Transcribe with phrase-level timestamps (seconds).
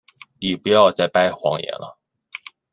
[0.39, 1.95] 你不要再掰谎言了。